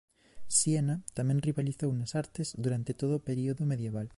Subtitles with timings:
[0.55, 4.07] Siena tamén rivalizou nas artes durante todo o período medieval.